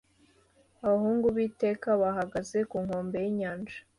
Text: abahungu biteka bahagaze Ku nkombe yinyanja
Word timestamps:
abahungu 0.85 1.27
biteka 1.37 1.87
bahagaze 2.01 2.57
Ku 2.69 2.77
nkombe 2.85 3.15
yinyanja 3.23 3.77